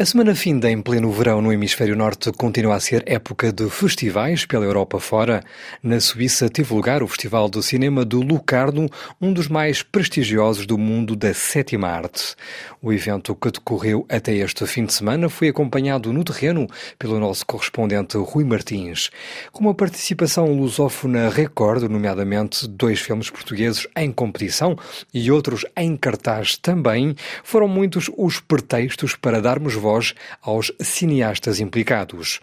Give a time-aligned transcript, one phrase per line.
[0.00, 4.46] A semana finda em pleno verão no hemisfério norte continua a ser época de festivais
[4.46, 5.44] pela Europa fora.
[5.82, 8.88] Na Suíça teve lugar o Festival de Cinema do Lucarno,
[9.20, 12.34] um dos mais prestigiosos do mundo da sétima arte.
[12.80, 16.66] O evento que decorreu até este fim de semana foi acompanhado no terreno
[16.98, 19.10] pelo nosso correspondente Rui Martins.
[19.52, 24.74] Com uma participação lusófona recorde, nomeadamente dois filmes portugueses em competição
[25.12, 27.14] e outros em cartaz também,
[27.44, 32.40] foram muitos os pretextos para darmos voz aos cineastas implicados.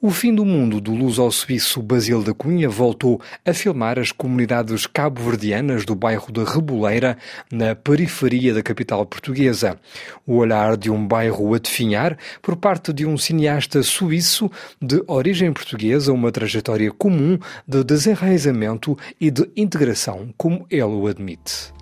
[0.00, 5.84] O fim do mundo do luso-suíço Basil da Cunha voltou a filmar as comunidades cabo-verdianas
[5.84, 7.16] do bairro de Reboleira,
[7.52, 9.78] na periferia da capital portuguesa.
[10.26, 15.52] O olhar de um bairro a definhar por parte de um cineasta suíço de origem
[15.52, 21.81] portuguesa, uma trajetória comum de desenraizamento e de integração, como ele o admite.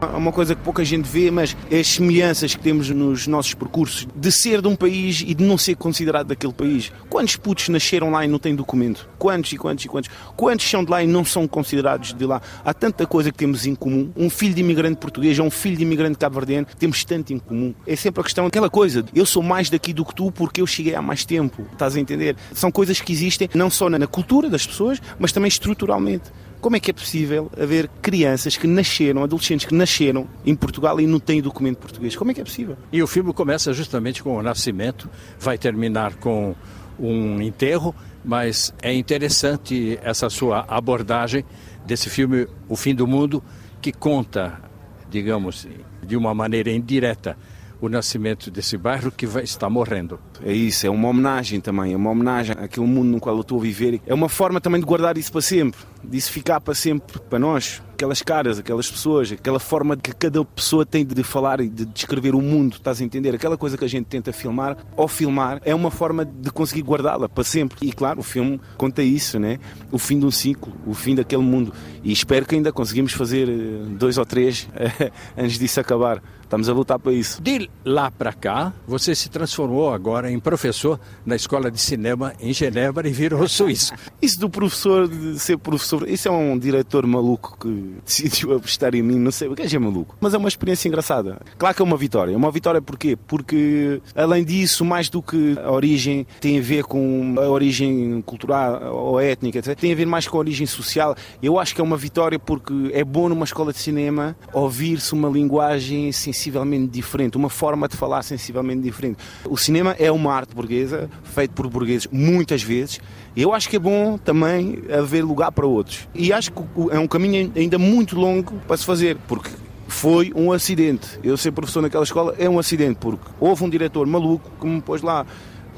[0.00, 3.54] Há uma coisa que pouca gente vê, mas é as semelhanças que temos nos nossos
[3.54, 6.92] percursos de ser de um país e de não ser considerado daquele país.
[7.08, 9.08] Quantos putos nasceram lá e não têm documento?
[9.18, 10.10] Quantos e quantos e quantos?
[10.36, 12.42] Quantos são de lá e não são considerados de lá?
[12.64, 14.10] Há tanta coisa que temos em comum.
[14.16, 17.74] Um filho de imigrante português ou um filho de imigrante cabo-verdiano, temos tanto em comum.
[17.86, 20.66] É sempre a questão, aquela coisa, eu sou mais daqui do que tu porque eu
[20.66, 21.66] cheguei há mais tempo.
[21.72, 22.36] Estás a entender?
[22.52, 26.24] São coisas que existem não só na cultura das pessoas, mas também estruturalmente.
[26.60, 31.06] Como é que é possível haver crianças que nasceram, adolescentes que nasceram em Portugal e
[31.06, 32.16] não têm documento português?
[32.16, 32.76] Como é que é possível?
[32.92, 36.54] E o filme começa justamente com o nascimento, vai terminar com
[36.98, 41.44] um enterro, mas é interessante essa sua abordagem
[41.86, 43.42] desse filme O Fim do Mundo,
[43.80, 44.60] que conta,
[45.08, 45.68] digamos,
[46.02, 47.36] de uma maneira indireta,
[47.80, 50.18] o nascimento desse bairro que vai estar morrendo.
[50.44, 53.58] É isso, é uma homenagem também, é uma homenagem àquele mundo no qual eu estou
[53.58, 54.00] a viver.
[54.06, 57.82] É uma forma também de guardar isso para sempre, disso ficar para sempre para nós.
[57.94, 62.34] Aquelas caras, aquelas pessoas, aquela forma que cada pessoa tem de falar e de descrever
[62.34, 63.34] o mundo, estás a entender?
[63.34, 67.26] Aquela coisa que a gente tenta filmar, ou filmar, é uma forma de conseguir guardá-la
[67.26, 67.78] para sempre.
[67.80, 69.58] E claro, o filme conta isso, né?
[69.90, 71.72] O fim de um ciclo, o fim daquele mundo.
[72.06, 73.52] E espero que ainda conseguimos fazer eh,
[73.98, 74.68] dois ou três
[75.36, 76.22] antes disso acabar.
[76.42, 77.42] Estamos a lutar para isso.
[77.42, 82.32] De lá para cá, você se transformou agora agora em professor na Escola de Cinema
[82.40, 83.92] em Genebra e virou suíço.
[84.22, 89.02] Isso do professor, de ser professor, isso é um diretor maluco que decidiu apostar em
[89.02, 90.16] mim, não sei, o que é maluco.
[90.20, 91.40] Mas é uma experiência engraçada.
[91.58, 92.32] Claro que é uma vitória.
[92.32, 93.16] É uma vitória porquê?
[93.26, 98.94] Porque, além disso, mais do que a origem, tem a ver com a origem cultural
[98.94, 101.16] ou étnica, tem a ver mais com a origem social.
[101.42, 105.28] Eu acho que é uma vitória porque é bom numa escola de cinema ouvir-se uma
[105.28, 109.18] linguagem sensivelmente diferente, uma forma de falar sensivelmente diferente.
[109.44, 113.00] O cinema é uma arte burguesa, feita por burgueses muitas vezes.
[113.36, 116.08] Eu acho que é bom também haver lugar para outros.
[116.14, 119.50] E acho que é um caminho ainda muito longo para se fazer, porque
[119.88, 121.18] foi um acidente.
[121.22, 124.80] Eu ser professor naquela escola é um acidente, porque houve um diretor maluco que me
[124.80, 125.26] pôs lá.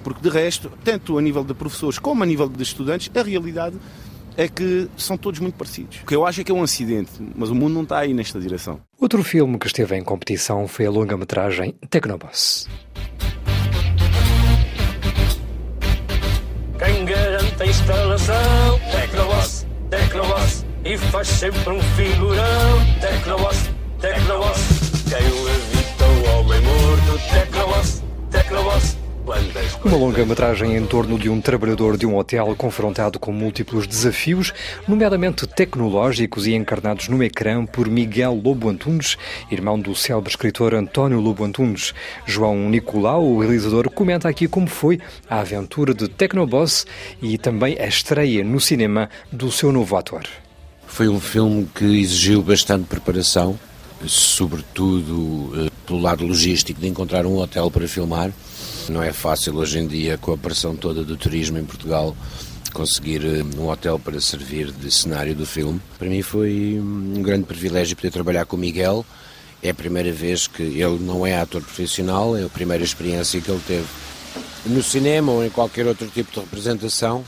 [0.02, 3.76] Porque de resto, tanto a nível de professores como a nível de estudantes, a realidade
[4.38, 5.98] é que são todos muito parecidos.
[6.04, 8.14] O que eu acho é que é um acidente, mas o mundo não está aí
[8.14, 8.80] nesta direção.
[8.96, 12.68] Outro filme que esteve em competição foi a longa-metragem Tecnoboss.
[16.78, 18.80] Quem garante a instalação?
[18.92, 20.64] Tecnoboss, Tecnoboss.
[20.84, 22.86] E faz sempre um figurão.
[23.00, 23.70] Tecnoboss,
[24.00, 24.60] Tecnoboss.
[25.08, 27.28] Quem levita o homem morto?
[27.32, 28.97] Tecnoboss, Tecnoboss.
[29.84, 34.52] Uma longa-metragem em torno de um trabalhador de um hotel confrontado com múltiplos desafios,
[34.86, 39.16] nomeadamente tecnológicos e encarnados no ecrã por Miguel Lobo Antunes,
[39.50, 41.94] irmão do célebre escritor António Lobo Antunes.
[42.26, 44.98] João Nicolau, o realizador, comenta aqui como foi
[45.30, 46.84] a aventura de Tecnoboss
[47.22, 50.22] e também a estreia no cinema do seu novo ator.
[50.86, 53.58] Foi um filme que exigiu bastante preparação,
[54.04, 58.32] sobretudo eh, pelo lado logístico de encontrar um hotel para filmar
[58.90, 62.16] não é fácil hoje em dia, com a pressão toda do turismo em Portugal,
[62.72, 65.80] conseguir eh, um hotel para servir de cenário do filme.
[65.98, 69.04] Para mim foi um grande privilégio poder trabalhar com o Miguel.
[69.62, 73.50] É a primeira vez que ele não é ator profissional, é a primeira experiência que
[73.50, 73.86] ele teve
[74.66, 77.24] no cinema ou em qualquer outro tipo de representação.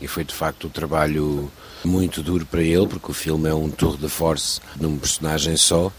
[0.00, 1.50] E foi de facto um trabalho
[1.84, 5.92] muito duro para ele, porque o filme é um tour de force num personagem só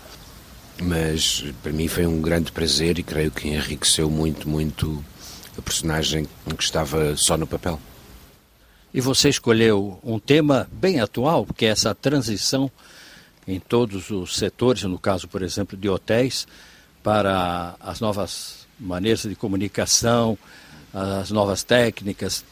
[0.82, 5.04] mas para mim foi um grande prazer e creio que enriqueceu muito, muito
[5.58, 6.28] a personagem
[6.58, 7.80] que estava só no papel.
[8.94, 12.72] E você escolheu um tema bem atual, que é essa transição
[13.48, 16.48] em todos os setores, no caso, por exemplo, de hotéis,
[17.04, 20.38] para as novas maneiras de comunicação,
[20.94, 22.44] as novas técnicas.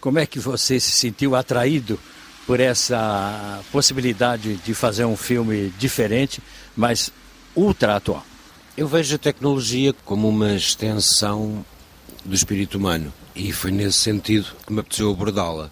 [0.00, 1.98] Como é que você se sentiu atraído
[2.46, 6.40] por essa possibilidade de fazer um filme diferente,
[6.76, 7.10] mas
[7.56, 8.24] ultra atual?
[8.76, 11.64] Eu vejo a tecnologia como uma extensão
[12.24, 15.70] do espírito humano e foi nesse sentido que me apeteceu abordá-la.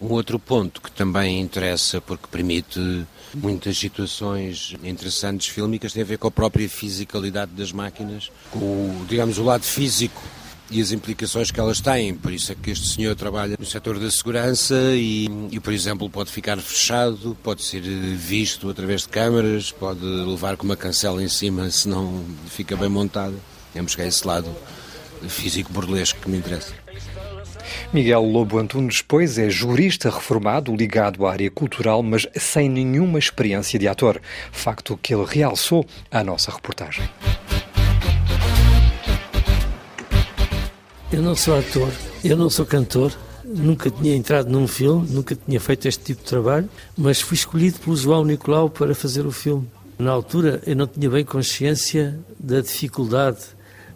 [0.00, 6.18] Um outro ponto que também interessa porque permite muitas situações interessantes fílmicas tem a ver
[6.18, 10.22] com a própria fisicalidade das máquinas, com, digamos, o lado físico
[10.70, 12.14] e as implicações que elas têm.
[12.14, 16.08] Por isso é que este senhor trabalha no setor da segurança e, e, por exemplo,
[16.10, 21.28] pode ficar fechado, pode ser visto através de câmaras, pode levar com uma cancela em
[21.28, 23.34] cima se não fica bem montado.
[23.72, 24.50] Temos que é esse lado
[25.28, 26.72] físico burlesco que me interessa.
[27.92, 33.78] Miguel Lobo Antunes, pois, é jurista reformado ligado à área cultural, mas sem nenhuma experiência
[33.78, 34.20] de ator.
[34.52, 37.08] Facto que ele realçou à nossa reportagem.
[41.12, 41.92] Eu não sou ator,
[42.24, 43.12] eu não sou cantor,
[43.44, 46.68] nunca tinha entrado num filme, nunca tinha feito este tipo de trabalho,
[46.98, 49.68] mas fui escolhido pelo João Nicolau para fazer o filme.
[49.96, 53.38] Na altura eu não tinha bem consciência da dificuldade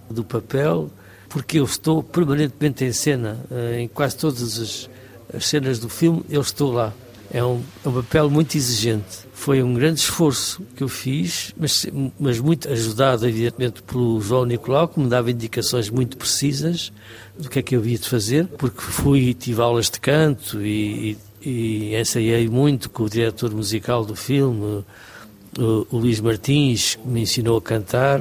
[0.08, 0.88] do papel,
[1.28, 4.90] porque eu estou permanentemente em cena, eh, em quase todas as,
[5.34, 6.94] as cenas do filme, eu estou lá.
[7.32, 9.20] É um, é um, papel muito exigente.
[9.32, 11.86] Foi um grande esforço que eu fiz, mas,
[12.18, 16.92] mas muito ajudado, evidentemente, pelo João Nicolau, que me dava indicações muito precisas
[17.38, 20.60] do que é que eu havia de fazer, porque fui e tive aulas de canto
[20.60, 24.84] e, e, e ensaiei muito com o diretor musical do filme,
[25.58, 28.20] o, o Luís Martins, me ensinou a cantar,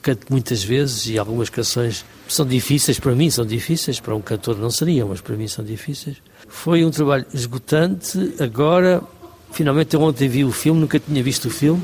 [0.00, 4.56] canto muitas vezes e algumas canções são difíceis para mim, são difíceis, para um cantor
[4.58, 6.16] não seriam, mas para mim são difíceis.
[6.48, 9.02] Foi um trabalho esgotante, agora,
[9.50, 11.82] finalmente eu ontem vi o filme, nunca tinha visto o filme,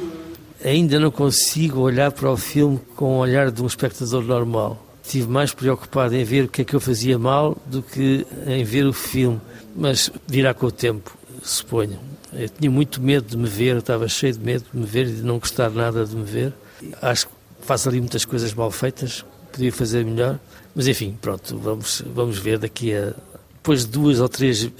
[0.64, 4.84] ainda não consigo olhar para o filme com o olhar de um espectador normal.
[5.02, 8.62] Estive mais preocupado em ver o que é que eu fazia mal do que em
[8.62, 9.40] ver o filme,
[9.74, 11.98] mas virá com o tempo, suponho.
[12.32, 15.12] Eu tinha muito medo de me ver, estava cheio de medo de me ver e
[15.12, 16.52] de não gostar nada de me ver.
[17.00, 17.32] Acho que
[17.62, 20.38] faço ali muitas coisas mal feitas, podia fazer melhor,
[20.74, 23.14] mas enfim, pronto, vamos, vamos ver daqui a.
[23.54, 24.70] Depois de duas ou três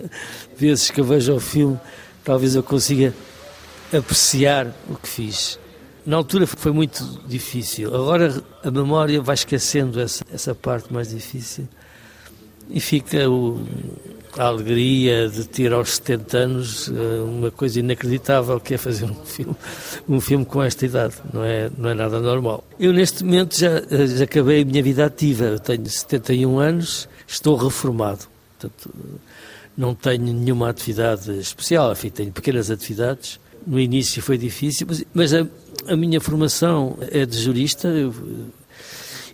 [0.56, 1.78] vezes que eu vejo o filme,
[2.24, 3.12] talvez eu consiga
[3.92, 5.58] apreciar o que fiz.
[6.06, 11.68] Na altura foi muito difícil, agora a memória vai esquecendo essa, essa parte mais difícil
[12.70, 13.60] e fica o,
[14.36, 19.14] a alegria de ter aos 70 anos eh, uma coisa inacreditável que é fazer um
[19.24, 19.56] filme,
[20.08, 22.64] um filme com esta idade, não é, não é nada normal.
[22.78, 27.08] Eu neste momento já, eh, já acabei a minha vida ativa, eu tenho 71 anos,
[27.26, 28.26] estou reformado,
[28.58, 28.94] portanto
[29.76, 33.38] não tenho nenhuma atividade especial, enfim, tenho pequenas atividades.
[33.64, 35.46] No início foi difícil, mas, mas a,
[35.86, 38.12] a minha formação é de jurista, eu,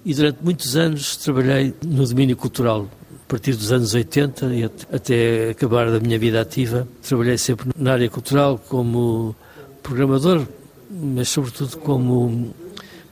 [0.05, 2.89] e durante muitos anos trabalhei no domínio cultural
[3.35, 6.87] partir dos anos 80 e até acabar da minha vida ativa.
[7.03, 9.35] Trabalhei sempre na área cultural como
[9.83, 10.47] programador,
[10.89, 12.55] mas sobretudo como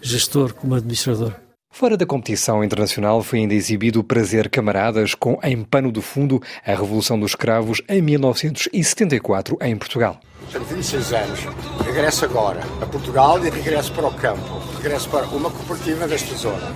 [0.01, 1.33] gestor, como administrador.
[1.73, 6.41] Fora da competição internacional foi ainda exibido o Prazer Camaradas com Em Pano do Fundo,
[6.65, 10.21] a Revolução dos Escravos em 1974 em Portugal.
[10.53, 11.41] Tenho 26 anos,
[11.85, 16.73] regresso agora a Portugal e regresso para o campo, regresso para uma cooperativa desta zona.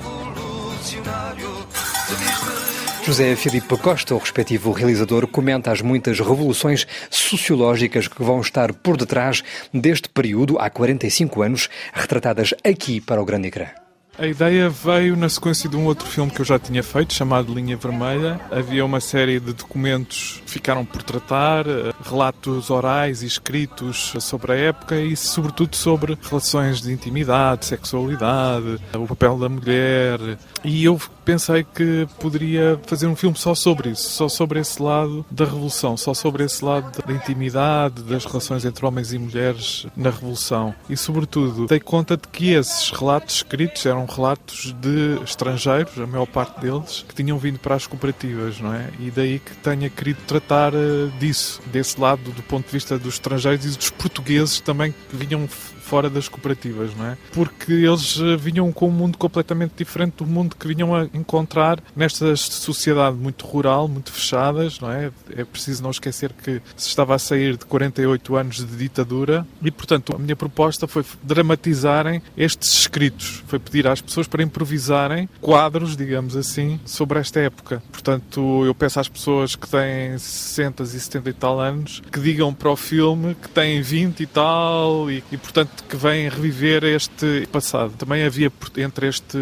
[3.07, 8.97] José Filipe Costa, o respectivo realizador, comenta as muitas revoluções sociológicas que vão estar por
[8.97, 13.86] detrás deste período, há 45 anos, retratadas aqui para o grande ecrã.
[14.19, 17.53] A ideia veio na sequência de um outro filme que eu já tinha feito, chamado
[17.53, 18.41] Linha Vermelha.
[18.51, 24.53] Havia uma série de documentos que ficaram por tratar, eh, relatos orais e escritos sobre
[24.53, 30.19] a época e, sobretudo, sobre relações de intimidade, sexualidade, o papel da mulher.
[30.65, 35.27] E eu pensei que poderia fazer um filme só sobre isso, só sobre esse lado
[35.31, 40.09] da revolução, só sobre esse lado da intimidade, das relações entre homens e mulheres na
[40.09, 40.75] revolução.
[40.89, 46.27] E, sobretudo, dei conta de que esses relatos escritos eram relatos de estrangeiros, a maior
[46.27, 48.91] parte deles, que tinham vindo para as cooperativas, não é?
[48.99, 53.15] E daí que tenha querido tratar uh, disso, desse lado, do ponto de vista dos
[53.15, 55.49] estrangeiros e dos portugueses também que vinham
[55.87, 57.17] fora das cooperativas, não é?
[57.33, 61.79] Porque eles eh, vinham com um mundo completamente diferente do mundo que vinham a encontrar
[61.95, 65.13] nesta sociedade muito rural, muito fechadas, não é?
[65.31, 69.71] É preciso não esquecer que se estava a sair de 48 anos de ditadura e,
[69.71, 75.97] portanto, a minha proposta foi dramatizarem estes escritos, foi pedir às pessoas para improvisarem quadros,
[75.97, 77.81] digamos assim, sobre esta época.
[77.93, 82.53] Portanto, eu peço às pessoas que têm 60 e 70 e tal anos que digam
[82.53, 87.47] para o filme que têm 20 e tal e, e portanto, que vêm reviver este
[87.51, 87.93] passado.
[87.97, 89.39] Também havia entre este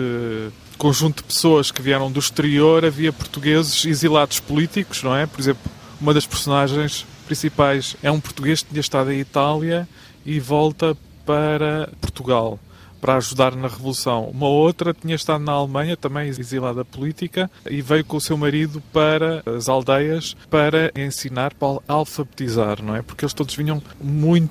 [0.76, 5.26] conjunto de pessoas que vieram do exterior, havia portugueses exilados políticos, não é?
[5.26, 9.88] Por exemplo, uma das personagens principais é um português que tinha estado em Itália
[10.26, 12.58] e volta para Portugal
[13.04, 14.24] para ajudar na Revolução.
[14.30, 18.82] Uma outra tinha estado na Alemanha, também exilada política, e veio com o seu marido
[18.94, 23.02] para as aldeias para ensinar, para alfabetizar, não é?
[23.02, 24.50] Porque eles todos vinham muito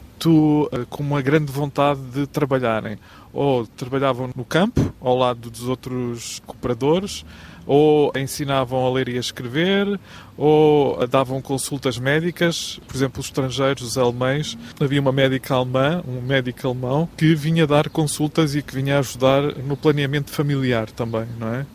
[0.71, 2.97] eh, com uma grande vontade de trabalharem.
[3.31, 7.25] Ou trabalhavam no campo, ao lado dos outros cooperadores,
[7.65, 9.99] ou ensinavam a ler e a escrever,
[10.37, 14.57] ou davam consultas médicas, por exemplo, os estrangeiros, os alemães.
[14.79, 19.41] Havia uma médica alemã, um médico alemão, que vinha dar consultas e que vinha ajudar
[19.57, 21.65] no planeamento familiar também, não é?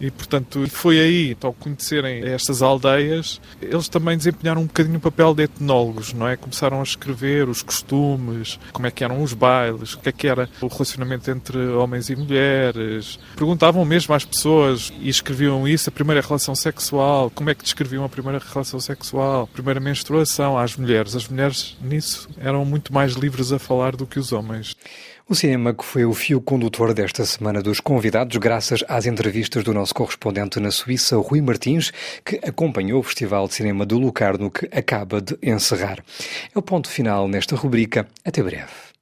[0.00, 5.34] E, portanto, foi aí, ao conhecerem estas aldeias, eles também desempenharam um bocadinho o papel
[5.34, 6.36] de etnólogos, não é?
[6.36, 10.26] Começaram a escrever os costumes, como é que eram os bailes, o que é que
[10.26, 13.18] era o relacionamento entre homens e mulheres.
[13.36, 18.04] Perguntavam mesmo às pessoas e escreviam isso, a primeira relação sexual, como é que descreviam
[18.04, 21.14] a primeira relação sexual, a primeira menstruação às mulheres.
[21.14, 24.76] As mulheres, nisso, eram muito mais livres a falar do que os homens.
[25.26, 29.72] O cinema que foi o fio condutor desta semana dos convidados, graças às entrevistas do
[29.72, 34.66] nosso correspondente na Suíça, Rui Martins, que acompanhou o Festival de Cinema do Lucarno que
[34.66, 36.04] acaba de encerrar.
[36.54, 38.06] É o ponto final nesta rubrica.
[38.22, 38.93] Até breve.